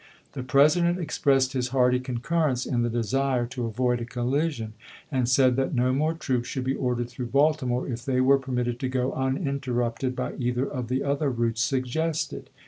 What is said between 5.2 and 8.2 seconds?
said that no more troops should be ordered through Baltimore if they